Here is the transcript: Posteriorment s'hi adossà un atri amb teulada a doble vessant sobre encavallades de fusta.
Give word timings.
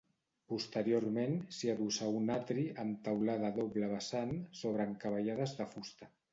Posteriorment 0.51 1.35
s'hi 1.57 1.69
adossà 1.73 2.09
un 2.21 2.33
atri 2.37 2.65
amb 2.85 3.05
teulada 3.09 3.53
a 3.53 3.57
doble 3.61 3.93
vessant 3.95 4.35
sobre 4.65 4.91
encavallades 4.93 5.59
de 5.63 5.73
fusta. 5.79 6.15